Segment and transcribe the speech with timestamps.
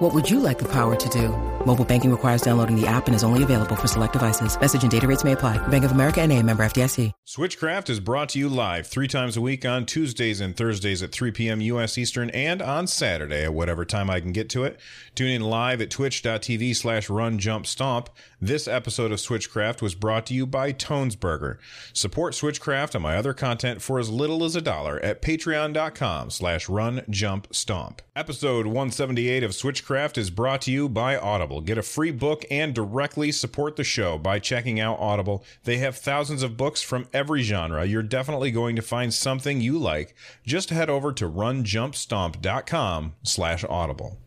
[0.00, 1.28] What would you like the power to do?
[1.66, 4.58] Mobile banking requires downloading the app and is only available for select devices.
[4.58, 5.58] Message and data rates may apply.
[5.68, 7.12] Bank of America and a member FDIC.
[7.26, 11.12] Switchcraft is brought to you live three times a week on Tuesdays and Thursdays at
[11.12, 11.60] 3 p.m.
[11.60, 11.98] U.S.
[11.98, 14.80] Eastern and on Saturday at whatever time I can get to it.
[15.14, 18.08] Tune in live at twitch.tv slash run jump stomp.
[18.40, 21.58] This episode of Switchcraft was brought to you by Tonesburger.
[21.92, 26.70] Support Switchcraft and my other content for as little as a dollar at patreon.com slash
[26.70, 28.00] run jump stomp.
[28.16, 31.60] Episode 178 of Switchcraft is brought to you by Audible.
[31.60, 35.44] Get a free book and directly support the show by checking out Audible.
[35.64, 37.84] They have thousands of books from every genre.
[37.84, 40.14] You're definitely going to find something you like.
[40.46, 44.18] Just head over to runjumpstomp.com slash audible.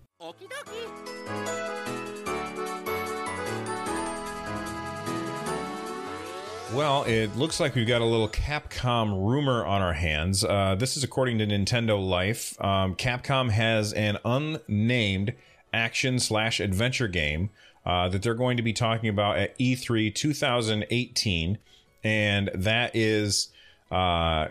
[6.73, 10.43] Well, it looks like we've got a little Capcom rumor on our hands.
[10.43, 12.59] Uh, this is according to Nintendo Life.
[12.59, 15.35] Um, Capcom has an unnamed
[15.73, 17.49] action slash adventure game
[17.85, 21.57] uh, that they're going to be talking about at E3 2018,
[22.03, 23.49] and that is
[23.91, 24.47] uh,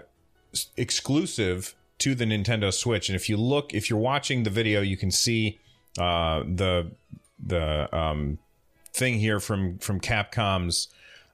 [0.76, 3.08] exclusive to the Nintendo Switch.
[3.08, 5.58] And if you look, if you're watching the video, you can see
[5.98, 6.90] uh, the
[7.44, 8.38] the um,
[8.92, 10.88] thing here from from Capcom's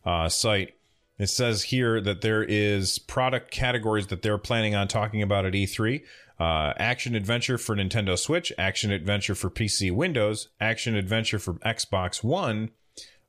[0.04, 0.74] uh, site.
[1.18, 5.52] It says here that there is product categories that they're planning on talking about at
[5.52, 6.02] E3.
[6.40, 12.22] Uh, action adventure for Nintendo Switch, action adventure for PC Windows, action adventure for Xbox
[12.22, 12.70] One,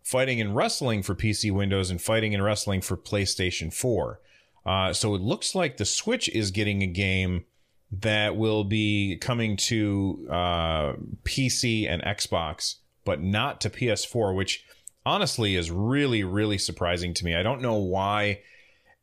[0.04, 4.20] fighting and wrestling for PC Windows, and fighting and wrestling for PlayStation 4.
[4.66, 7.46] Uh, so it looks like the Switch is getting a game
[7.92, 10.94] that will be coming to uh,
[11.24, 12.76] PC and Xbox,
[13.06, 14.64] but not to PS4, which
[15.06, 17.36] honestly is really, really surprising to me.
[17.36, 18.42] I don't know why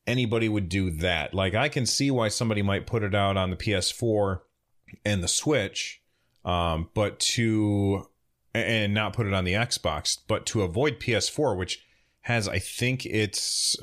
[0.06, 1.34] anybody would do that.
[1.34, 4.40] Like, I can see why somebody might put it out on the PS4
[5.04, 6.02] and the Switch,
[6.44, 8.06] um, but to
[8.54, 11.84] and not put it on the Xbox, but to avoid PS4, which
[12.22, 13.76] has, I think it's,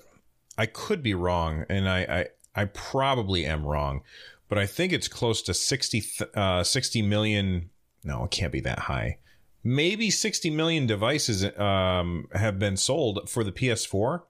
[0.58, 4.02] I could be wrong, and I, I, I probably am wrong,
[4.50, 7.70] but I think it's close to 60, th- uh, 60 million.
[8.04, 9.20] No, it can't be that high.
[9.64, 14.24] Maybe 60 million devices um, have been sold for the PS4.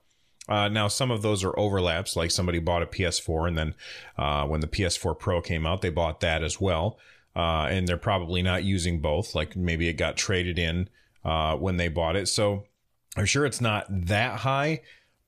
[0.48, 3.74] Uh, now, some of those are overlaps, like somebody bought a PS4, and then
[4.18, 6.98] uh, when the PS4 Pro came out, they bought that as well.
[7.34, 9.34] Uh, and they're probably not using both.
[9.34, 10.88] Like maybe it got traded in
[11.24, 12.28] uh, when they bought it.
[12.28, 12.64] So
[13.16, 14.82] I'm sure it's not that high.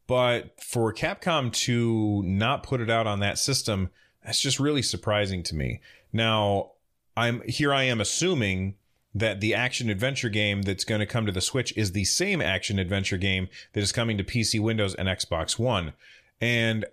[0.07, 3.91] But for Capcom to not put it out on that system,
[4.25, 5.81] that's just really surprising to me.
[6.13, 6.73] Now,
[7.17, 7.73] I'm here.
[7.73, 8.77] I am assuming
[9.19, 12.43] that the action adventure game that's going to come to the Switch is the same
[12.43, 15.95] action adventure game that is coming to PC, Windows, and Xbox One.
[16.39, 16.85] And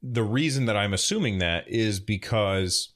[0.00, 2.90] the reason that I'm assuming that is because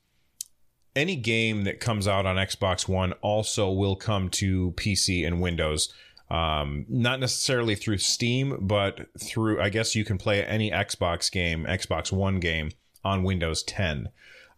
[0.94, 5.92] any game that comes out on Xbox One also will come to PC and Windows.
[6.30, 11.64] Um, not necessarily through Steam, but through, I guess you can play any Xbox game,
[11.64, 12.70] Xbox One game
[13.04, 14.10] on Windows 10.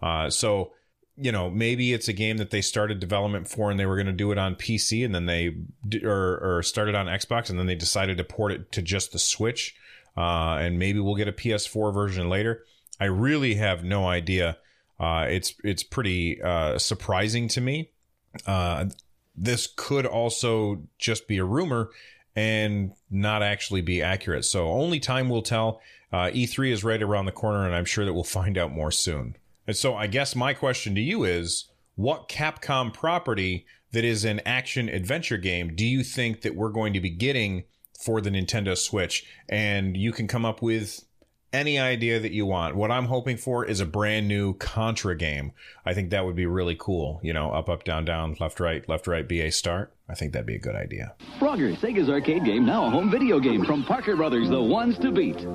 [0.02, 0.72] Uh, so,
[1.16, 4.06] you know, maybe it's a game that they started development for and they were going
[4.06, 5.56] to do it on PC and then they,
[5.88, 9.12] d- or, or started on Xbox and then they decided to port it to just
[9.12, 9.74] the Switch.
[10.16, 12.64] Uh, and maybe we'll get a PS4 version later.
[12.98, 14.58] I really have no idea.
[14.98, 17.90] Uh, it's it's pretty uh, surprising to me.
[18.46, 18.86] Uh,
[19.34, 21.88] this could also just be a rumor
[22.36, 24.44] and not actually be accurate.
[24.44, 25.80] So only time will tell.
[26.12, 28.90] Uh, E3 is right around the corner, and I'm sure that we'll find out more
[28.90, 29.36] soon.
[29.70, 34.40] And so I guess my question to you is what Capcom property that is an
[34.44, 37.62] action adventure game do you think that we're going to be getting
[38.04, 39.24] for the Nintendo Switch?
[39.48, 41.04] And you can come up with
[41.52, 42.74] any idea that you want.
[42.74, 45.52] What I'm hoping for is a brand new Contra game.
[45.86, 47.20] I think that would be really cool.
[47.22, 49.94] You know, up, up, down, down, left, right, left, right, BA start.
[50.08, 51.14] I think that'd be a good idea.
[51.38, 55.12] Frogger, Sega's arcade game, now a home video game from Parker Brothers, the ones to
[55.12, 55.46] beat.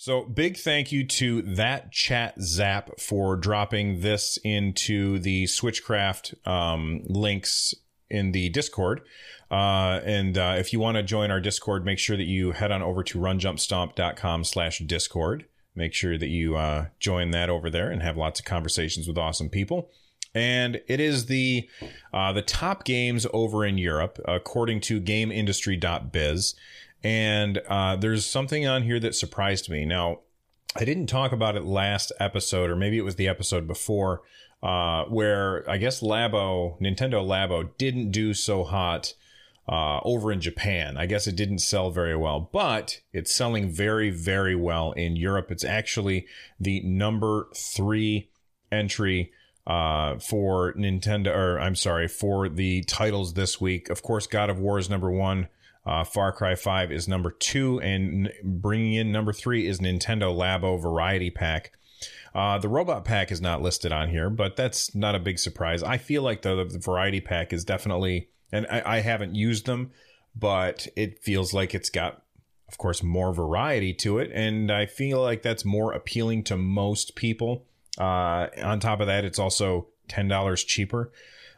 [0.00, 7.02] So big thank you to that chat zap for dropping this into the Switchcraft um,
[7.04, 7.74] links
[8.08, 9.02] in the Discord.
[9.50, 12.72] Uh, and uh, if you want to join our Discord, make sure that you head
[12.72, 15.44] on over to runjumpstomp.com slash Discord.
[15.74, 19.18] Make sure that you uh, join that over there and have lots of conversations with
[19.18, 19.90] awesome people.
[20.34, 21.68] And it is the
[22.10, 26.54] uh, the top games over in Europe, according to GameIndustry.biz.
[27.02, 29.84] And uh, there's something on here that surprised me.
[29.84, 30.20] Now,
[30.76, 34.22] I didn't talk about it last episode, or maybe it was the episode before,
[34.62, 39.14] uh, where I guess Labo, Nintendo Labo, didn't do so hot
[39.68, 40.96] uh, over in Japan.
[40.96, 45.50] I guess it didn't sell very well, but it's selling very, very well in Europe.
[45.50, 46.26] It's actually
[46.58, 48.30] the number three
[48.70, 49.32] entry
[49.66, 53.88] uh, for Nintendo, or I'm sorry, for the titles this week.
[53.90, 55.48] Of course, God of War is number one.
[55.90, 60.80] Uh, Far Cry 5 is number two, and bringing in number three is Nintendo Labo
[60.80, 61.72] Variety Pack.
[62.32, 65.82] Uh, the Robot Pack is not listed on here, but that's not a big surprise.
[65.82, 69.90] I feel like the, the Variety Pack is definitely, and I, I haven't used them,
[70.36, 72.22] but it feels like it's got,
[72.68, 77.16] of course, more variety to it, and I feel like that's more appealing to most
[77.16, 77.64] people.
[77.98, 81.10] Uh, on top of that, it's also $10 cheaper.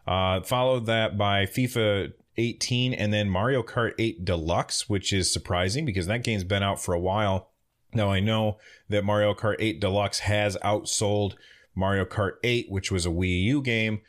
[0.06, 5.84] Uh, followed that by FIFA 18 and then Mario Kart 8 Deluxe, which is surprising
[5.84, 7.50] because that game's been out for a while.
[7.94, 8.58] Now I know
[8.88, 11.34] that Mario Kart 8 Deluxe has outsold
[11.74, 14.00] Mario Kart 8, which was a Wii U game.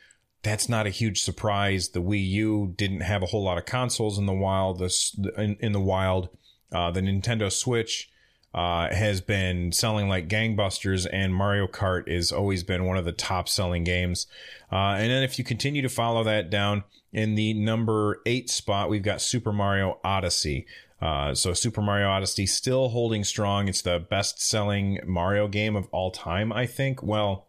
[0.42, 1.90] That's not a huge surprise.
[1.90, 4.78] The Wii U didn't have a whole lot of consoles in the wild.
[4.78, 6.28] This in, in the wild,
[6.72, 8.10] uh, the Nintendo Switch
[8.54, 13.12] uh, has been selling like gangbusters, and Mario Kart has always been one of the
[13.12, 14.26] top selling games.
[14.70, 18.90] Uh, and then if you continue to follow that down in the number eight spot,
[18.90, 20.66] we've got Super Mario Odyssey.
[21.00, 23.68] Uh, so Super Mario Odyssey still holding strong.
[23.68, 27.02] It's the best selling Mario game of all time, I think.
[27.02, 27.46] Well,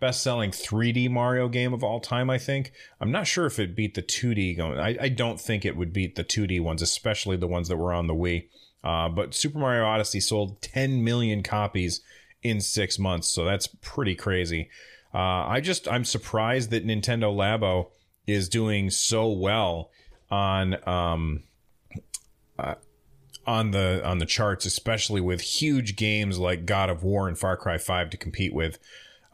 [0.00, 2.72] best selling 3D Mario game of all time, I think.
[2.98, 4.78] I'm not sure if it beat the 2D going.
[4.78, 7.92] I, I don't think it would beat the 2D ones, especially the ones that were
[7.92, 8.48] on the Wii.
[8.82, 12.00] Uh, but Super Mario Odyssey sold 10 million copies
[12.42, 14.70] in six months, so that's pretty crazy.
[15.12, 17.88] Uh, I just I'm surprised that Nintendo Labo
[18.26, 19.90] is doing so well
[20.30, 21.42] on um,
[22.58, 22.74] uh,
[23.46, 27.56] on the on the charts, especially with huge games like God of War and Far
[27.56, 28.78] Cry Five to compete with.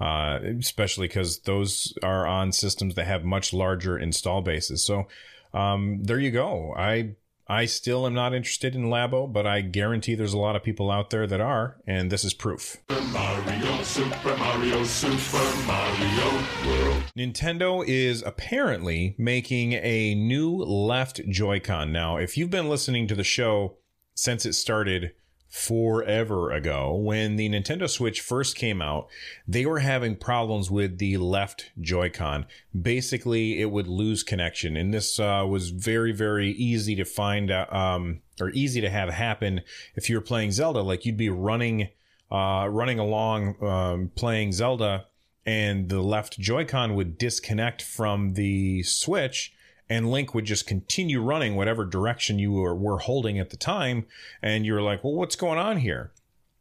[0.00, 4.82] Uh, especially because those are on systems that have much larger install bases.
[4.82, 5.06] So
[5.52, 6.72] um, there you go.
[6.75, 7.16] I
[7.50, 10.88] I still am not interested in Labo, but I guarantee there's a lot of people
[10.88, 12.76] out there that are, and this is proof.
[12.88, 17.02] Mario, Super Mario, Super Mario World.
[17.19, 21.91] Nintendo is apparently making a new left Joy-Con.
[21.91, 23.79] Now, if you've been listening to the show
[24.14, 25.11] since it started
[25.50, 29.08] forever ago, when the Nintendo Switch first came out,
[29.49, 32.47] they were having problems with the left Joy-Con.
[32.81, 37.73] Basically, it would lose connection, and this uh, was very, very easy to find out,
[37.75, 39.62] um, or easy to have happen
[39.97, 40.82] if you were playing Zelda.
[40.82, 41.88] Like you'd be running,
[42.31, 45.06] uh, running along, um, playing Zelda,
[45.44, 49.53] and the left Joy-Con would disconnect from the Switch
[49.90, 54.06] and Link would just continue running whatever direction you were, were holding at the time.
[54.40, 56.12] And you were like, well, what's going on here?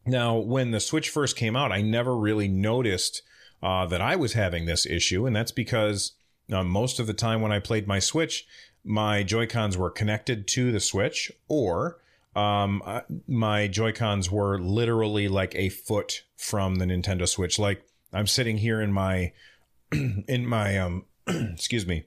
[0.07, 3.21] Now, when the Switch first came out, I never really noticed
[3.61, 5.27] uh, that I was having this issue.
[5.27, 6.13] And that's because
[6.51, 8.47] uh, most of the time when I played my Switch,
[8.83, 11.99] my Joy-Cons were connected to the Switch or
[12.35, 17.59] um, uh, my Joy-Cons were literally like a foot from the Nintendo Switch.
[17.59, 19.33] Like I'm sitting here in my,
[19.91, 22.05] in my, um, excuse me,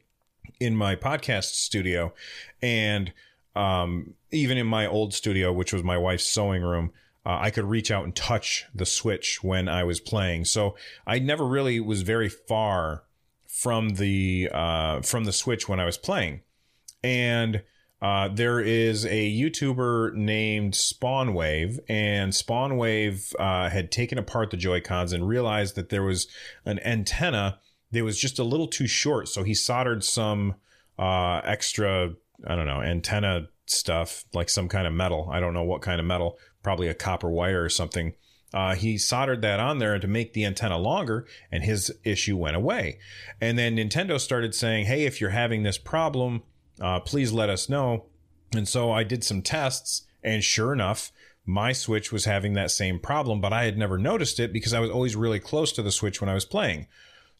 [0.62, 2.12] in my podcast studio
[2.62, 3.12] and
[3.54, 6.92] um, even in my old studio, which was my wife's sewing room,
[7.24, 10.46] uh, I could reach out and touch the switch when I was playing.
[10.46, 10.76] So
[11.06, 13.04] I never really was very far
[13.46, 16.40] from the uh, from the switch when I was playing.
[17.04, 17.62] And
[18.00, 24.80] uh, there is a YouTuber named Spawnwave, and Spawnwave uh, had taken apart the Joy
[24.80, 26.26] Cons and realized that there was
[26.64, 27.60] an antenna
[27.92, 29.28] that was just a little too short.
[29.28, 30.56] So he soldered some
[30.98, 32.14] uh, extra,
[32.46, 35.28] I don't know, antenna stuff, like some kind of metal.
[35.30, 38.14] I don't know what kind of metal, probably a copper wire or something.
[38.54, 42.56] Uh, he soldered that on there to make the antenna longer, and his issue went
[42.56, 42.98] away.
[43.40, 46.42] And then Nintendo started saying, "Hey, if you're having this problem,
[46.78, 48.06] uh, please let us know."
[48.54, 51.12] And so I did some tests, and sure enough,
[51.46, 54.80] my Switch was having that same problem, but I had never noticed it because I
[54.80, 56.86] was always really close to the Switch when I was playing.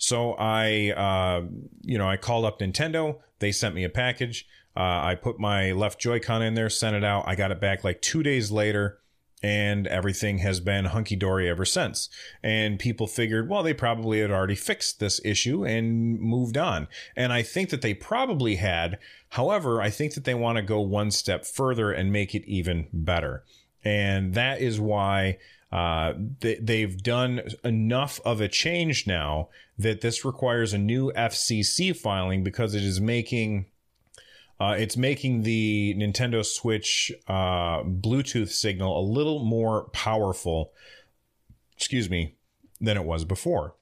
[0.03, 1.47] So I, uh,
[1.83, 3.21] you know, I called up Nintendo.
[3.39, 4.49] They sent me a package.
[4.77, 7.23] Uh, I put my left Joy-Con in there, sent it out.
[7.29, 8.99] I got it back like two days later,
[9.45, 12.09] and everything has been hunky dory ever since.
[12.43, 16.89] And people figured, well, they probably had already fixed this issue and moved on.
[17.15, 18.99] And I think that they probably had.
[19.29, 22.89] However, I think that they want to go one step further and make it even
[22.93, 23.45] better.
[23.85, 25.39] And that is why
[25.73, 29.49] uh, they, they've done enough of a change now
[29.79, 33.67] that this requires a new FCC filing because it is making
[34.61, 40.73] uh, it's making the Nintendo Switch uh, Bluetooth signal a little more powerful,
[41.77, 42.37] excuse me,
[42.81, 43.75] than it was before.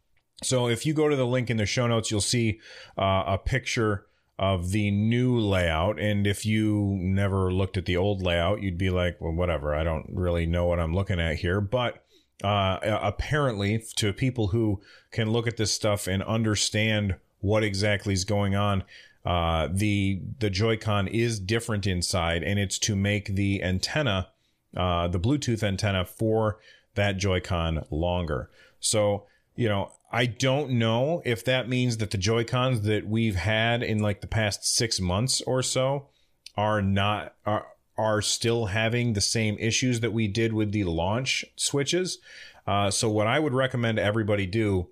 [0.42, 2.60] So if you go to the link in the show notes, you'll see
[2.96, 4.06] uh, a picture
[4.40, 6.00] of the new layout.
[6.00, 9.74] And if you never looked at the old layout, you'd be like, well, whatever.
[9.74, 11.60] I don't really know what I'm looking at here.
[11.60, 12.02] But
[12.42, 14.80] uh, apparently, to people who
[15.12, 18.82] can look at this stuff and understand what exactly is going on,
[19.26, 24.28] uh, the the Joy-Con is different inside, and it's to make the antenna,
[24.74, 26.58] uh, the Bluetooth antenna for
[26.94, 28.48] that Joy-Con longer.
[28.80, 33.36] So you know, I don't know if that means that the Joy Cons that we've
[33.36, 36.08] had in like the past six months or so
[36.56, 41.44] are not are are still having the same issues that we did with the launch
[41.54, 42.18] switches.
[42.66, 44.88] Uh, so what I would recommend everybody do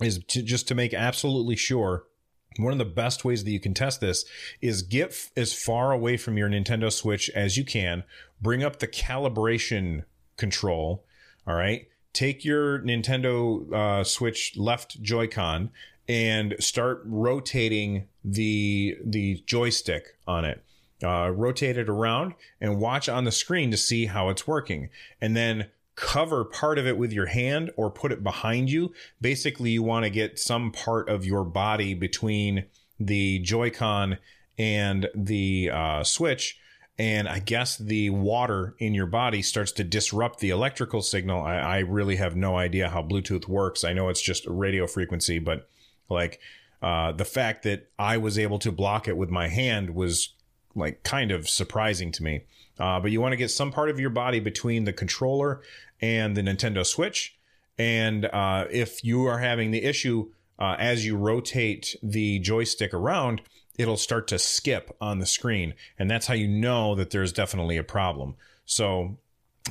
[0.00, 2.04] is to just to make absolutely sure.
[2.58, 4.24] One of the best ways that you can test this
[4.60, 8.04] is get f- as far away from your Nintendo Switch as you can.
[8.40, 10.04] Bring up the calibration
[10.36, 11.04] control.
[11.46, 15.70] All right take your Nintendo uh, Switch left Joy-Con
[16.08, 20.62] and start rotating the the joystick on it.
[21.02, 24.88] Uh, rotate it around and watch on the screen to see how it's working,
[25.20, 28.92] and then cover part of it with your hand or put it behind you.
[29.20, 32.64] Basically, you want to get some part of your body between
[32.98, 34.18] the Joy-Con
[34.58, 36.58] and the uh, Switch
[36.98, 41.42] and I guess the water in your body starts to disrupt the electrical signal.
[41.42, 43.82] I, I, really have no idea how Bluetooth works.
[43.82, 45.68] I know it's just radio frequency, but
[46.10, 46.38] like
[46.82, 50.34] uh, the fact that I was able to block it with my hand was
[50.74, 52.42] like kind of surprising to me.
[52.78, 55.62] Uh, but you want to get some part of your body between the controller
[56.00, 57.38] and the Nintendo Switch.
[57.78, 63.42] And uh, if you are having the issue uh, as you rotate the joystick around,
[63.78, 65.74] it'll start to skip on the screen.
[65.98, 68.34] And that's how you know that there's definitely a problem.
[68.64, 69.18] So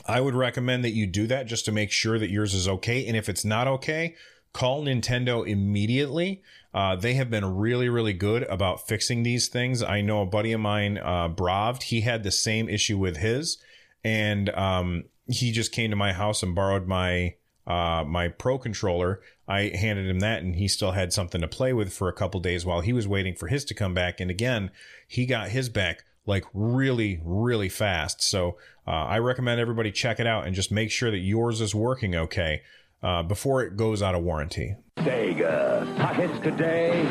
[0.05, 3.05] I would recommend that you do that just to make sure that yours is okay.
[3.05, 4.15] And if it's not okay,
[4.53, 6.41] call Nintendo immediately.
[6.73, 9.83] Uh, they have been really, really good about fixing these things.
[9.83, 13.57] I know a buddy of mine, uh, Bravd, he had the same issue with his,
[14.03, 17.35] and um, he just came to my house and borrowed my
[17.67, 19.21] uh, my pro controller.
[19.51, 22.39] I handed him that, and he still had something to play with for a couple
[22.39, 24.21] days while he was waiting for his to come back.
[24.21, 24.71] And again,
[25.09, 28.21] he got his back like really, really fast.
[28.23, 31.75] So uh, I recommend everybody check it out and just make sure that yours is
[31.75, 32.61] working okay
[33.03, 34.75] uh, before it goes out of warranty.
[34.99, 35.97] Sega.
[35.97, 37.03] Hot hits today,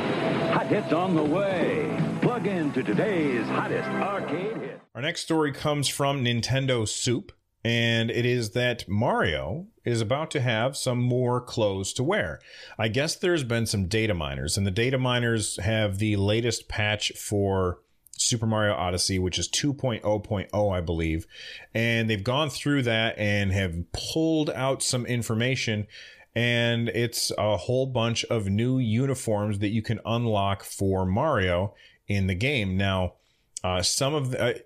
[0.54, 1.94] hot hits on the way.
[2.22, 4.80] Plug into today's hottest arcade hit.
[4.94, 7.32] Our next story comes from Nintendo Soup
[7.62, 12.40] and it is that Mario is about to have some more clothes to wear.
[12.78, 17.12] I guess there's been some data miners, and the data miners have the latest patch
[17.16, 17.80] for
[18.20, 21.26] Super Mario Odyssey, which is 2.0.0, I believe.
[21.74, 25.86] And they've gone through that and have pulled out some information.
[26.34, 31.74] And it's a whole bunch of new uniforms that you can unlock for Mario
[32.06, 32.76] in the game.
[32.76, 33.14] Now,
[33.64, 34.58] uh, some of the, uh,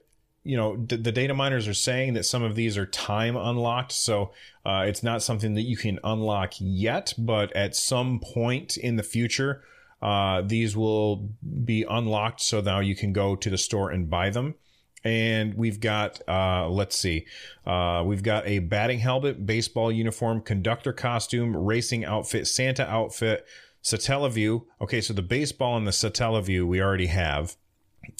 [0.44, 3.92] you know the, the, data miners are saying that some of these are time unlocked.
[3.92, 4.32] So
[4.64, 9.02] uh, it's not something that you can unlock yet but at some point in the
[9.02, 9.62] future
[10.04, 11.30] uh, these will
[11.64, 12.42] be unlocked.
[12.42, 14.54] So now you can go to the store and buy them.
[15.02, 17.26] And we've got uh, let's see
[17.66, 23.46] uh, we've got a batting helmet baseball uniform conductor costume racing outfit santa outfit
[23.82, 24.64] satellaview.
[24.80, 27.56] Okay so the baseball and the satellaview we already have.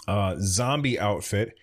[0.09, 1.57] Uh, zombie outfit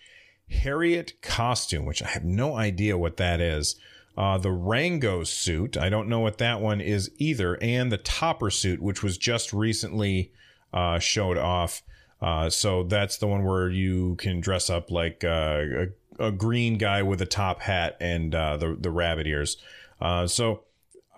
[0.52, 3.76] Harriet costume, which I have no idea what that is.
[4.16, 8.50] Uh, the Rango suit, I don't know what that one is either, and the Topper
[8.50, 10.32] suit, which was just recently
[10.72, 11.82] uh, showed off.
[12.20, 16.78] Uh, so that's the one where you can dress up like uh, a, a, green
[16.78, 19.56] guy with a top hat and uh, the the rabbit ears.
[20.00, 20.62] Uh, so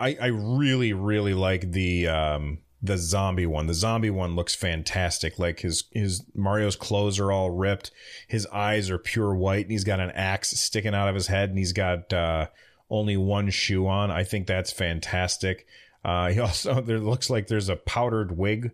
[0.00, 3.66] I, I really really like the um, the zombie one.
[3.66, 5.38] The zombie one looks fantastic.
[5.38, 7.90] Like his his Mario's clothes are all ripped.
[8.28, 11.48] His eyes are pure white, and he's got an axe sticking out of his head,
[11.48, 12.48] and he's got uh,
[12.90, 14.10] only one shoe on.
[14.10, 15.66] I think that's fantastic.
[16.04, 18.72] Uh, he also there looks like there's a powdered wig,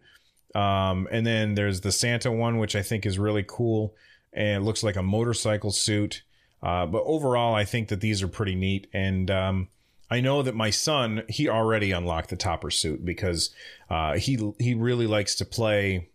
[0.55, 3.95] um, and then there's the Santa one, which I think is really cool,
[4.33, 6.23] and it looks like a motorcycle suit.
[6.62, 9.69] Uh, but overall, I think that these are pretty neat, and um,
[10.11, 13.50] I know that my son he already unlocked the topper suit because
[13.88, 16.11] uh, he he really likes to play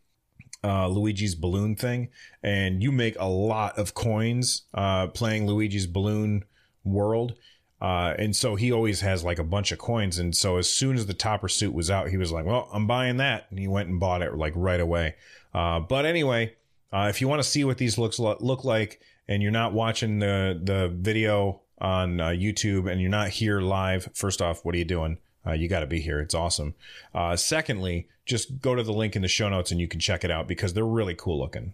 [0.63, 2.09] uh, Luigi's balloon thing,
[2.43, 6.43] and you make a lot of coins uh, playing Luigi's balloon
[6.83, 7.35] world.
[7.81, 10.17] Uh, and so he always has like a bunch of coins.
[10.17, 12.87] And so as soon as the topper suit was out, he was like, "Well, I'm
[12.87, 15.15] buying that," and he went and bought it like right away.
[15.53, 16.55] Uh, but anyway,
[16.93, 20.19] Uh, if you want to see what these looks look like, and you're not watching
[20.19, 24.77] the the video on uh, YouTube and you're not here live, first off, what are
[24.77, 25.17] you doing?
[25.45, 26.19] Uh, you got to be here.
[26.19, 26.73] It's awesome.
[27.13, 30.23] Uh, secondly, just go to the link in the show notes and you can check
[30.23, 31.73] it out because they're really cool looking.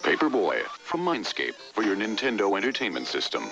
[0.00, 3.48] Paperboy from Mindscape for your Nintendo Entertainment System.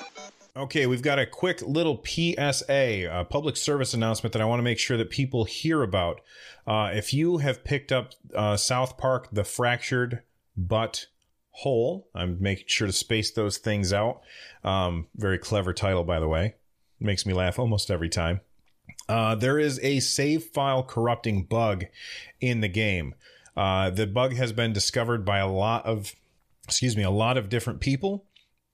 [0.55, 4.65] Okay, we've got a quick little PSA, a public service announcement that I want to
[4.65, 6.21] make sure that people hear about.
[6.67, 10.23] Uh, if you have picked up uh, South Park, The Fractured
[10.55, 11.07] But
[11.57, 14.23] Whole, I'm making sure to space those things out.
[14.65, 16.55] Um, very clever title, by the way.
[16.99, 18.41] Makes me laugh almost every time.
[19.09, 21.85] Uh, there is a save file corrupting bug
[22.41, 23.15] in the game.
[23.57, 26.15] Uh, the bug has been discovered by a lot of,
[26.65, 28.25] excuse me, a lot of different people,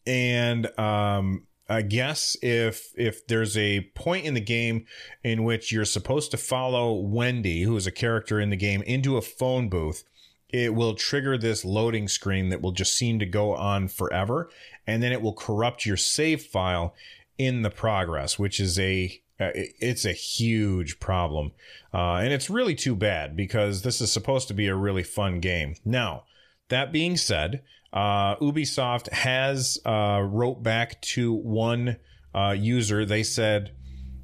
[0.07, 4.87] and um, I guess if if there's a point in the game
[5.25, 9.17] in which you're supposed to follow Wendy, who is a character in the game, into
[9.17, 10.05] a phone booth,
[10.51, 14.51] it will trigger this loading screen that will just seem to go on forever,
[14.87, 16.95] and then it will corrupt your save file
[17.37, 21.53] in the progress, which is a uh, it's a huge problem.
[21.95, 25.39] Uh, and it's really too bad because this is supposed to be a really fun
[25.39, 25.77] game.
[25.85, 26.25] Now,
[26.71, 27.63] that being said,
[27.93, 31.99] uh, Ubisoft has uh, wrote back to one
[32.35, 33.05] uh, user.
[33.05, 33.73] They said,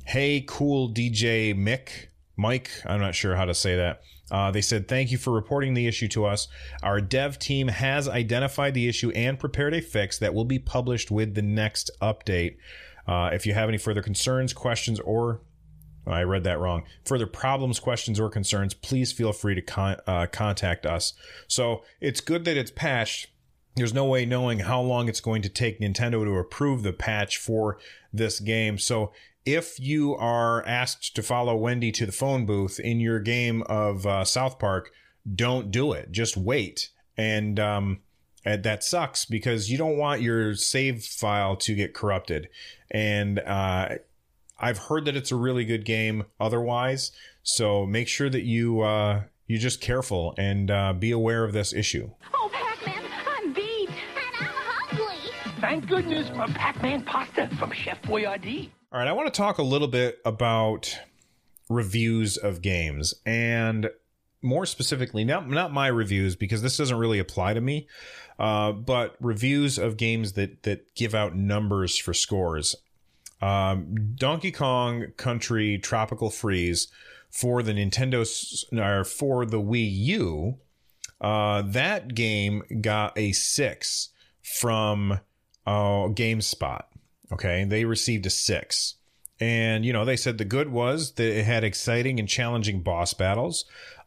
[0.07, 2.71] "Hey, cool DJ Mick, Mike.
[2.85, 4.01] I'm not sure how to say that."
[4.31, 6.49] Uh, they said, "Thank you for reporting the issue to us.
[6.83, 11.11] Our dev team has identified the issue and prepared a fix that will be published
[11.11, 12.57] with the next update."
[13.07, 15.43] Uh, if you have any further concerns, questions, or
[16.07, 16.85] I read that wrong.
[17.05, 21.15] Further problems, questions, or concerns, please feel free to con- uh, contact us.
[21.49, 23.29] So it's good that it's patched.
[23.77, 27.39] There's no way knowing how long it's going to take Nintendo to approve the patch
[27.39, 27.79] for
[28.13, 28.79] this game.
[28.79, 29.13] So
[29.47, 34.07] if you are asked to follow Wendy to the phone booth in your game of
[34.07, 34.91] uh, South Park,
[35.35, 36.11] don't do it.
[36.13, 36.91] Just wait.
[37.17, 38.01] And um,
[38.45, 42.49] and that sucks because you don't want your save file to get corrupted.
[42.91, 43.97] And uh,
[44.59, 47.13] I've heard that it's a really good game otherwise.
[47.43, 51.73] So make sure that you uh, you're just careful and uh, be aware of this
[51.73, 52.11] issue.
[52.35, 53.89] Oh, Pac-Man, I'm beat.
[53.89, 53.97] And
[54.41, 55.31] I'm hungry.
[55.61, 58.71] Thank goodness for Pac-Man pasta from Chef Boyardee.
[58.95, 60.97] All right, I want to talk a little bit about
[61.69, 63.91] reviews of games and
[64.41, 67.89] more specifically, not not my reviews because this doesn't really apply to me,
[68.39, 72.77] uh, but reviews of games that that give out numbers for scores.
[73.43, 76.87] Um, Donkey Kong Country Tropical Freeze
[77.31, 78.25] for the Nintendo
[78.79, 80.59] or for the Wii U,
[81.21, 85.19] uh, that game got a six from
[85.67, 86.85] uh, GameSpot.
[87.35, 88.95] Okay, they received a six.
[89.41, 93.13] And, you know, they said the good was that it had exciting and challenging boss
[93.13, 93.65] battles.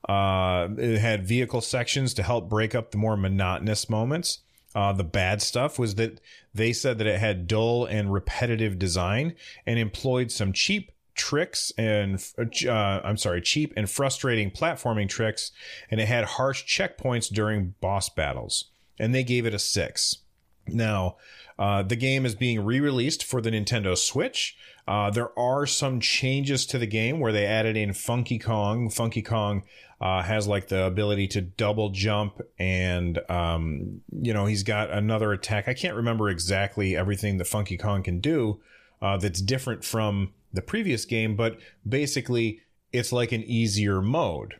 [0.07, 4.39] Uh, it had vehicle sections to help break up the more monotonous moments.
[4.73, 6.21] Uh, the bad stuff was that
[6.53, 9.35] they said that it had dull and repetitive design
[9.65, 12.23] and employed some cheap tricks and
[12.65, 15.51] uh, I'm sorry, cheap and frustrating platforming tricks,
[15.91, 18.65] and it had harsh checkpoints during boss battles.
[18.99, 20.19] And they gave it a six.
[20.69, 21.17] Now,
[21.59, 24.55] uh, the game is being re-released for the Nintendo Switch.
[24.87, 28.89] Uh, there are some changes to the game where they added in Funky Kong.
[28.89, 29.63] Funky Kong
[29.99, 35.33] uh, has like the ability to double jump, and um, you know he's got another
[35.33, 35.67] attack.
[35.67, 38.61] I can't remember exactly everything that Funky Kong can do
[39.01, 42.61] uh, that's different from the previous game, but basically
[42.93, 44.55] it's like an easier mode.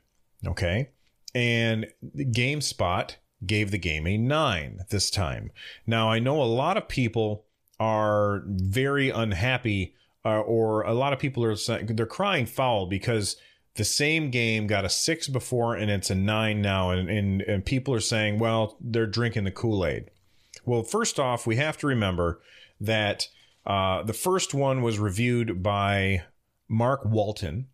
[0.45, 0.89] Okay,
[1.33, 3.15] and GameSpot
[3.45, 5.51] gave the game a nine this time.
[5.85, 7.45] Now I know a lot of people
[7.79, 9.93] are very unhappy,
[10.25, 13.37] uh, or a lot of people are they're crying foul because
[13.75, 17.63] the same game got a six before and it's a nine now, and, and, and
[17.63, 20.09] people are saying, well, they're drinking the Kool Aid.
[20.65, 22.41] Well, first off, we have to remember
[22.81, 23.27] that
[23.65, 26.23] uh, the first one was reviewed by
[26.67, 27.67] Mark Walton,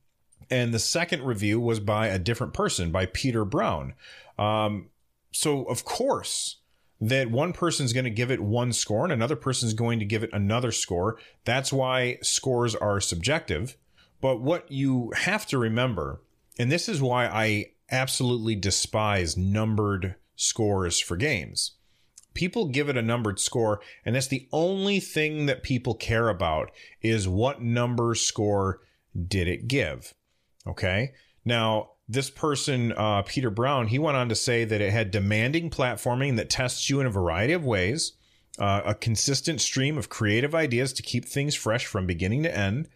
[0.50, 3.94] and the second review was by a different person, by Peter Brown.
[4.38, 4.90] Um,
[5.34, 6.58] so, of course,
[7.02, 10.24] that one person's going to give it one score and another person's going to give
[10.24, 11.18] it another score.
[11.44, 13.76] That's why scores are subjective.
[14.22, 16.22] But what you have to remember,
[16.58, 21.74] and this is why I absolutely despise numbered scores for games.
[22.34, 26.72] People give it a numbered score, and that's the only thing that people care about
[27.02, 28.82] is what number score
[29.28, 30.14] did it give.
[30.66, 31.12] Okay.
[31.46, 35.70] Now, this person, uh, Peter Brown, he went on to say that it had demanding
[35.70, 38.14] platforming that tests you in a variety of ways,
[38.60, 42.88] uh, a consistent stream of creative ideas to keep things fresh from beginning to end,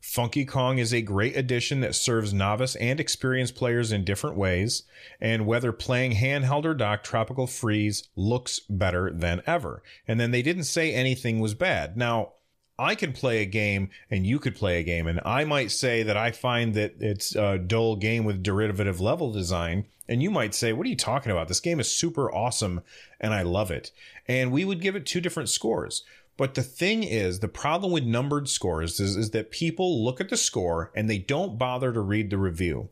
[0.00, 4.84] Funky Kong is a great addition that serves novice and experienced players in different ways,
[5.20, 9.82] and whether playing handheld or dock, Tropical Freeze looks better than ever.
[10.06, 11.96] And then they didn't say anything was bad.
[11.96, 12.34] Now,
[12.78, 16.02] I can play a game and you could play a game, and I might say
[16.02, 20.54] that I find that it's a dull game with derivative level design, and you might
[20.54, 21.48] say, What are you talking about?
[21.48, 22.82] This game is super awesome
[23.20, 23.92] and I love it.
[24.28, 26.04] And we would give it two different scores.
[26.36, 30.28] But the thing is, the problem with numbered scores is, is that people look at
[30.28, 32.90] the score and they don't bother to read the review.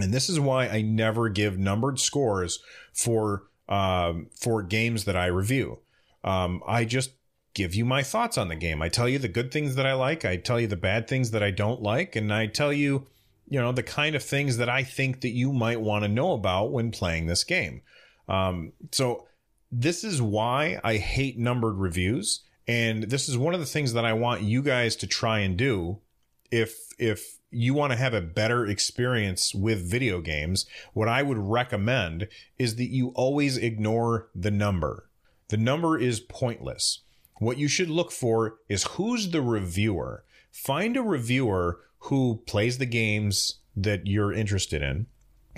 [0.00, 5.26] And this is why I never give numbered scores for um, for games that I
[5.26, 5.80] review.
[6.22, 7.10] Um, I just
[7.56, 8.82] give you my thoughts on the game.
[8.82, 10.24] I tell you the good things that I like.
[10.24, 13.06] I tell you the bad things that I don't like, and I tell you,
[13.48, 16.32] you know, the kind of things that I think that you might want to know
[16.32, 17.82] about when playing this game.
[18.28, 19.26] Um, so
[19.72, 24.04] this is why I hate numbered reviews and this is one of the things that
[24.04, 26.00] I want you guys to try and do
[26.50, 31.38] if if you want to have a better experience with video games, what I would
[31.38, 35.08] recommend is that you always ignore the number.
[35.48, 37.02] The number is pointless.
[37.38, 40.24] What you should look for is who's the reviewer.
[40.50, 45.06] Find a reviewer who plays the games that you're interested in,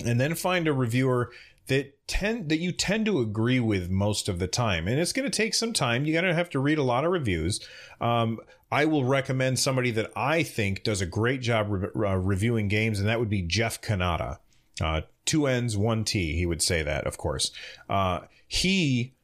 [0.05, 1.31] and then find a reviewer
[1.69, 5.31] that tend that you tend to agree with most of the time and it's going
[5.31, 7.61] to take some time you're going to have to read a lot of reviews
[8.01, 8.41] um,
[8.73, 12.99] i will recommend somebody that i think does a great job re- uh, reviewing games
[12.99, 14.39] and that would be jeff Cannata.
[14.81, 17.53] Uh, two n's one t he would say that of course
[17.91, 19.15] uh, he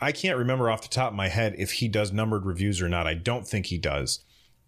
[0.00, 2.88] i can't remember off the top of my head if he does numbered reviews or
[2.88, 4.20] not i don't think he does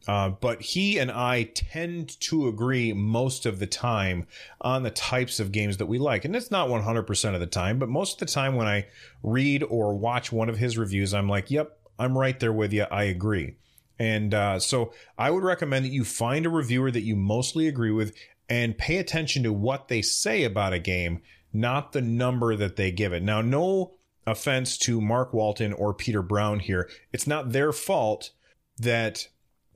[0.09, 4.27] uh, but he and I tend to agree most of the time
[4.61, 6.25] on the types of games that we like.
[6.25, 8.87] And it's not 100% of the time, but most of the time when I
[9.23, 12.85] read or watch one of his reviews, I'm like, yep, I'm right there with you.
[12.91, 13.57] I agree.
[13.99, 17.91] And uh, so I would recommend that you find a reviewer that you mostly agree
[17.91, 18.15] with
[18.49, 21.21] and pay attention to what they say about a game,
[21.53, 23.23] not the number that they give it.
[23.23, 26.89] Now, no offense to Mark Walton or Peter Brown here.
[27.13, 28.31] It's not their fault
[28.79, 29.29] that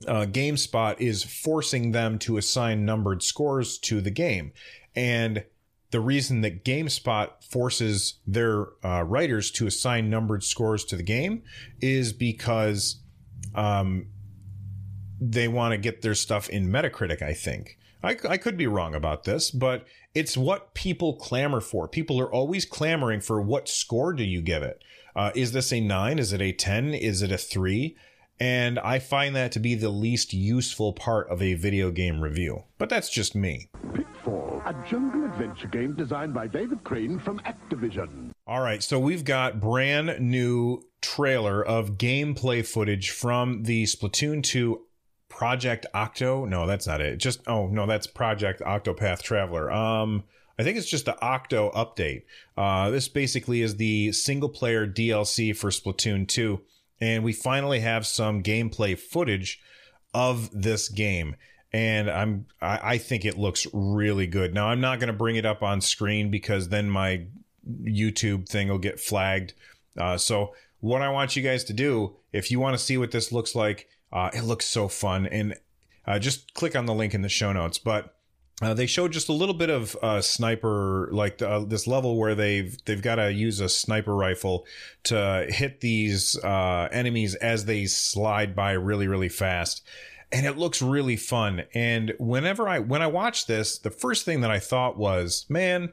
[0.07, 4.51] uh, GameSpot is forcing them to assign numbered scores to the game.
[4.95, 5.45] And
[5.91, 11.43] the reason that GameSpot forces their uh, writers to assign numbered scores to the game
[11.81, 12.97] is because
[13.53, 14.07] um,
[15.21, 17.77] they want to get their stuff in Metacritic, I think.
[18.03, 21.87] I, I could be wrong about this, but it's what people clamor for.
[21.87, 24.83] People are always clamoring for what score do you give it?
[25.15, 26.19] Uh, is this a nine?
[26.19, 26.93] Is it a 10?
[26.93, 27.95] Is it a three?
[28.39, 32.63] and I find that to be the least useful part of a video game review.
[32.77, 33.69] But that's just me.
[33.93, 38.31] Pitfall, a jungle adventure game designed by David Crane from Activision.
[38.45, 44.81] All right, so we've got brand new trailer of gameplay footage from the Splatoon 2
[45.35, 46.45] Project Octo.
[46.45, 47.17] No, that's not it.
[47.17, 49.71] Just oh no, that's Project Octopath Traveler.
[49.71, 50.23] Um
[50.57, 52.23] I think it's just the Octo update.
[52.55, 56.61] Uh, this basically is the single player DLC for Splatoon 2
[57.03, 59.61] and we finally have some gameplay footage
[60.13, 61.35] of this game
[61.73, 65.35] and i'm I, I, think it looks really good now i'm not going to bring
[65.35, 67.25] it up on screen because then my
[67.83, 69.53] youtube thing will get flagged
[69.97, 73.11] uh, so what i want you guys to do if you want to see what
[73.11, 75.55] this looks like uh, it looks so fun and
[76.07, 78.15] uh, just click on the link in the show notes but
[78.61, 82.35] uh, they showed just a little bit of uh, sniper, like uh, this level where
[82.35, 84.65] they've they've got to use a sniper rifle
[85.03, 89.83] to hit these uh, enemies as they slide by really really fast,
[90.31, 91.63] and it looks really fun.
[91.73, 95.91] And whenever I when I watched this, the first thing that I thought was, man,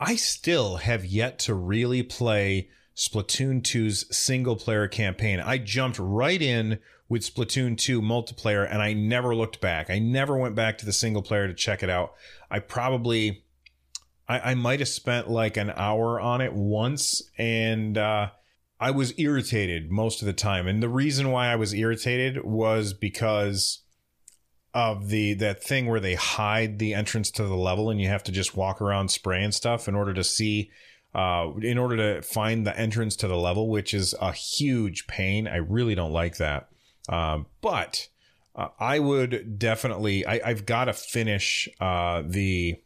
[0.00, 5.40] I still have yet to really play Splatoon 2's single player campaign.
[5.40, 6.80] I jumped right in
[7.12, 9.90] with Splatoon 2 multiplayer and I never looked back.
[9.90, 12.14] I never went back to the single player to check it out.
[12.50, 13.44] I probably
[14.26, 18.30] I, I might have spent like an hour on it once and uh
[18.80, 20.66] I was irritated most of the time.
[20.66, 23.82] And the reason why I was irritated was because
[24.72, 28.22] of the that thing where they hide the entrance to the level and you have
[28.22, 30.70] to just walk around spraying stuff in order to see
[31.14, 35.46] uh, in order to find the entrance to the level, which is a huge pain.
[35.46, 36.71] I really don't like that.
[37.08, 38.08] Um, but
[38.54, 42.80] uh, I would definitely, I, have got to finish uh, the.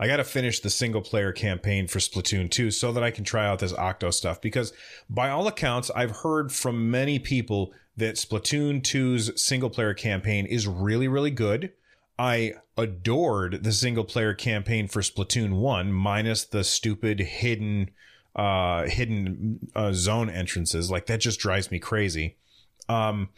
[0.00, 3.24] I got to finish the single player campaign for Splatoon 2 so that I can
[3.24, 4.72] try out this Octo stuff because
[5.10, 10.68] by all accounts I've heard from many people that Splatoon 2's single player campaign is
[10.68, 11.72] really really good.
[12.16, 17.90] I adored the single player campaign for Splatoon 1 minus the stupid hidden
[18.36, 22.36] uh hidden uh, zone entrances like that just drives me crazy.
[22.88, 23.30] Um,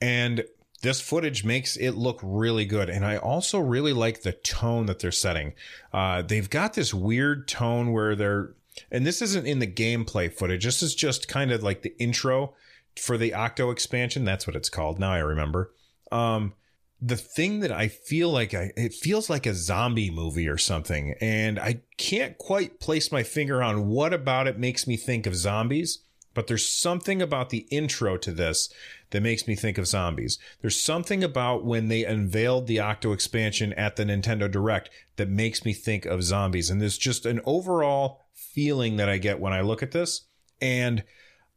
[0.00, 0.44] and
[0.82, 2.88] this footage makes it look really good.
[2.88, 5.52] And I also really like the tone that they're setting.
[5.92, 8.54] Uh, they've got this weird tone where they're,
[8.90, 10.64] and this isn't in the gameplay footage.
[10.64, 12.54] This is just kind of like the intro
[12.96, 14.24] for the Octo expansion.
[14.24, 14.98] That's what it's called.
[14.98, 15.72] Now I remember.
[16.10, 16.54] Um,
[17.02, 21.14] the thing that I feel like I, it feels like a zombie movie or something.
[21.20, 25.34] And I can't quite place my finger on what about it makes me think of
[25.34, 26.00] zombies
[26.34, 28.72] but there's something about the intro to this
[29.10, 30.38] that makes me think of zombies.
[30.60, 35.64] There's something about when they unveiled the Octo expansion at the Nintendo Direct that makes
[35.64, 36.70] me think of zombies.
[36.70, 40.26] And there's just an overall feeling that I get when I look at this.
[40.60, 41.02] And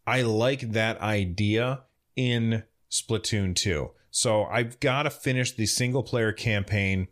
[0.08, 1.84] I like that idea
[2.16, 3.92] in Splatoon 2.
[4.12, 7.08] So I've got to finish the single player campaign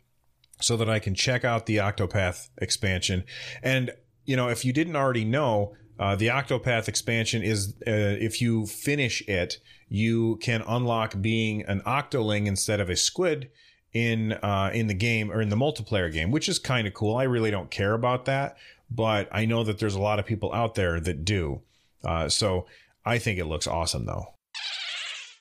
[0.60, 3.24] so that I can check out the Octopath expansion.
[3.64, 3.92] And,
[4.26, 8.66] you know, if you didn't already know, uh, the Octopath expansion is uh, if you
[8.66, 13.50] finish it, you can unlock being an Octoling instead of a squid
[13.94, 17.16] in uh, in the game or in the multiplayer game, which is kind of cool.
[17.16, 18.58] I really don't care about that,
[18.90, 21.62] but I know that there's a lot of people out there that do.
[22.04, 22.66] Uh, so
[23.06, 24.34] I think it looks awesome though.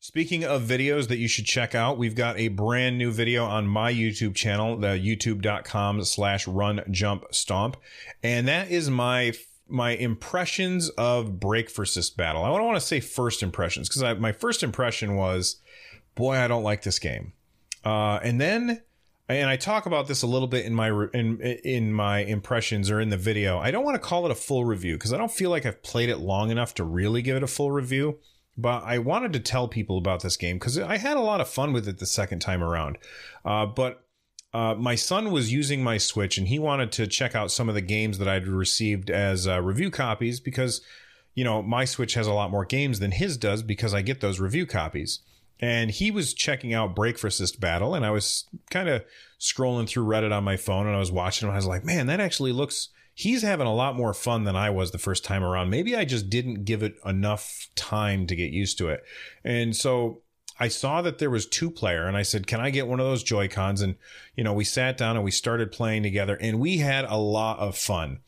[0.01, 3.69] Speaking of videos that you should check out, we've got a brand new video on
[3.69, 7.77] my YouTube channel, the youtube.com slash run jump stomp.
[8.21, 9.33] And that is my
[9.71, 12.45] my impressions of Breakforcist Battle.
[12.45, 15.57] I don't want to say first impressions because my first impression was,
[16.15, 17.33] boy, I don't like this game.
[17.85, 18.83] Uh, and then,
[19.29, 23.01] and I talk about this a little bit in my in in my impressions or
[23.01, 23.59] in the video.
[23.59, 25.83] I don't want to call it a full review because I don't feel like I've
[25.83, 28.19] played it long enough to really give it a full review.
[28.59, 31.49] But I wanted to tell people about this game because I had a lot of
[31.49, 32.99] fun with it the second time around.
[33.45, 34.05] Uh, but
[34.53, 37.75] uh, my son was using my Switch and he wanted to check out some of
[37.75, 40.81] the games that I'd received as uh, review copies because,
[41.35, 44.21] you know, my Switch has a lot more games than his does because I get
[44.21, 45.21] those review copies.
[45.61, 49.05] And he was checking out Breakforcist Battle, and I was kind of
[49.39, 51.53] scrolling through Reddit on my phone and I was watching him.
[51.53, 52.89] I was like, man, that actually looks.
[53.15, 55.69] He's having a lot more fun than I was the first time around.
[55.69, 59.03] Maybe I just didn't give it enough time to get used to it.
[59.45, 60.23] And so
[60.61, 63.07] I saw that there was two player and I said, can I get one of
[63.07, 63.81] those Joy Cons?
[63.81, 63.97] And,
[64.37, 67.59] you know, we sat down and we started playing together and we had a lot
[67.59, 68.21] of fun.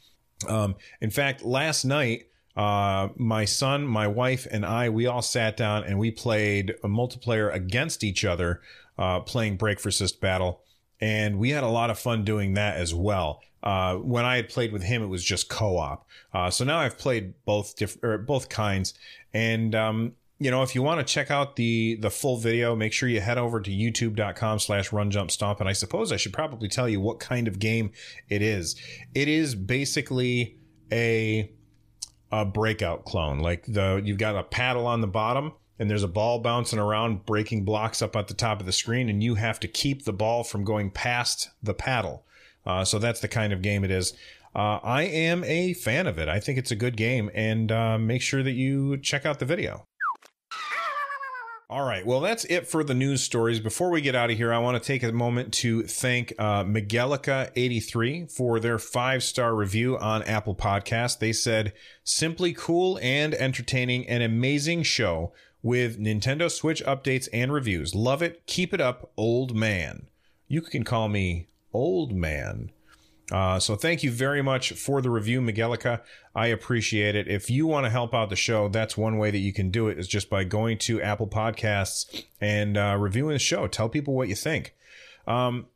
[0.49, 5.59] Um, in fact, last night, uh, my son, my wife, and I, we all sat
[5.59, 8.63] down and we played a multiplayer against each other,
[8.99, 9.91] uh, playing Break for
[10.21, 10.63] Battle.
[11.01, 13.43] And we had a lot of fun doing that as well.
[13.63, 16.07] Uh, when I had played with him, it was just co-op.
[16.33, 18.95] Uh, so now I've played both different, both kinds,
[19.33, 20.13] and um,
[20.45, 23.21] you know, if you want to check out the the full video, make sure you
[23.21, 25.61] head over to youtube.com slash run jump stomp.
[25.61, 27.93] And I suppose I should probably tell you what kind of game
[28.29, 28.77] it is.
[29.15, 30.59] It is basically
[30.91, 31.51] a
[32.31, 33.41] a breakout clone.
[33.41, 37.27] Like the you've got a paddle on the bottom and there's a ball bouncing around,
[37.27, 40.13] breaking blocks up at the top of the screen, and you have to keep the
[40.13, 42.25] ball from going past the paddle.
[42.65, 44.13] Uh, so that's the kind of game it is.
[44.55, 46.29] Uh, I am a fan of it.
[46.29, 49.45] I think it's a good game, and uh, make sure that you check out the
[49.45, 49.85] video.
[51.73, 52.05] All right.
[52.05, 53.59] Well, that's it for the news stories.
[53.59, 56.65] Before we get out of here, I want to take a moment to thank uh,
[56.65, 61.19] Miguelica83 for their five star review on Apple Podcast.
[61.19, 61.73] They said,
[62.05, 65.33] simply cool and entertaining, an amazing show
[65.63, 67.95] with Nintendo Switch updates and reviews.
[67.95, 68.45] Love it.
[68.45, 70.09] Keep it up, old man.
[70.49, 72.71] You can call me old man.
[73.33, 76.03] Uh, so thank you very much for the review, Miguelica.
[76.35, 77.29] I appreciate it.
[77.29, 79.89] If you want to help out the show, that's one way that you can do
[79.89, 83.67] it is just by going to Apple Podcasts and uh, reviewing the show.
[83.67, 84.75] Tell people what you think.
[85.27, 85.67] Um,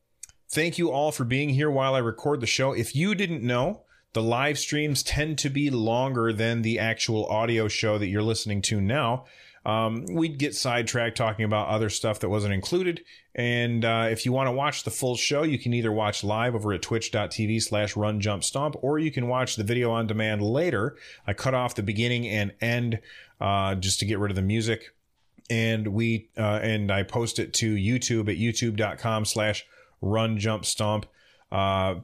[0.51, 2.73] thank you all for being here while I record the show.
[2.73, 7.69] If you didn't know, the live streams tend to be longer than the actual audio
[7.69, 9.25] show that you're listening to now
[9.67, 13.03] um, we'd get sidetracked talking about other stuff that wasn't included.
[13.35, 16.55] And uh, if you want to watch the full show, you can either watch live
[16.55, 20.41] over at twitch.tv slash run jump stomp, or you can watch the video on demand
[20.41, 20.97] later.
[21.27, 23.01] I cut off the beginning and end
[23.41, 24.95] uh, just to get rid of the music.
[25.51, 29.67] And we uh, and I post it to YouTube at youtube.com slash
[30.01, 31.07] run jump stomp.
[31.51, 31.97] Uh,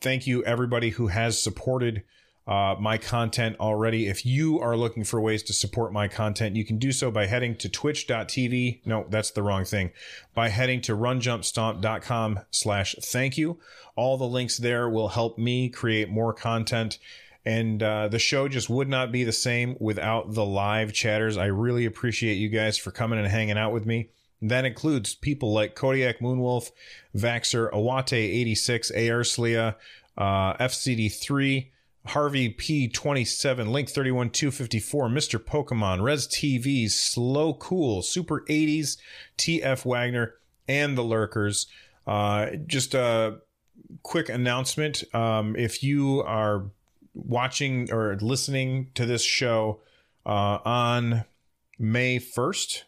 [0.00, 2.02] thank you everybody who has supported
[2.48, 4.06] uh, my content already.
[4.06, 7.26] If you are looking for ways to support my content, you can do so by
[7.26, 8.80] heading to twitch.tv.
[8.86, 9.90] No, that's the wrong thing.
[10.34, 13.58] By heading to runjumpstomp.com slash thank you.
[13.96, 16.98] All the links there will help me create more content.
[17.44, 21.36] And uh, the show just would not be the same without the live chatters.
[21.36, 24.08] I really appreciate you guys for coming and hanging out with me.
[24.40, 26.70] That includes people like Kodiak Moonwolf,
[27.14, 29.74] Vaxer, Awate86, AR Slia,
[30.16, 31.68] uh, FCD3,
[32.08, 35.38] Harvey P27, Link 31 254, Mr.
[35.38, 38.96] Pokemon, Res TV, Slow Cool, Super 80s,
[39.36, 40.34] TF Wagner,
[40.66, 41.66] and the Lurkers.
[42.06, 43.38] Uh, just a
[44.02, 45.04] quick announcement.
[45.14, 46.70] Um, if you are
[47.14, 49.80] watching or listening to this show
[50.24, 51.24] uh, on
[51.78, 52.82] May 1st,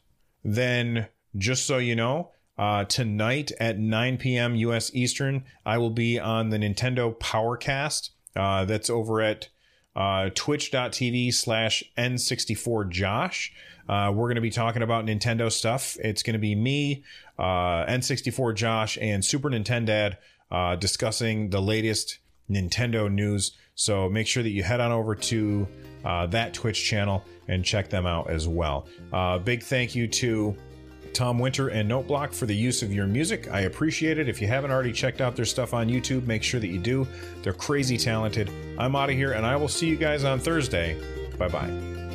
[0.44, 4.54] then just so you know, uh, tonight at 9 p.m.
[4.54, 4.90] U.S.
[4.94, 8.11] Eastern, I will be on the Nintendo Powercast.
[8.37, 9.49] Uh, that's over at
[9.97, 13.51] uh, twitch.tv slash N64Josh.
[13.88, 15.97] Uh, we're going to be talking about Nintendo stuff.
[16.01, 17.03] It's going to be me,
[17.38, 20.16] uh, N64 Josh, and Super Nintendo
[20.51, 23.53] uh, discussing the latest Nintendo news.
[23.75, 25.66] So make sure that you head on over to
[26.05, 28.87] uh, that Twitch channel and check them out as well.
[29.12, 30.57] Uh, big thank you to
[31.12, 33.51] Tom Winter and Noteblock for the use of your music.
[33.51, 34.29] I appreciate it.
[34.29, 37.07] If you haven't already checked out their stuff on YouTube, make sure that you do.
[37.42, 38.51] They're crazy talented.
[38.79, 40.96] I'm out of here, and I will see you guys on Thursday.
[41.38, 42.10] Bye bye.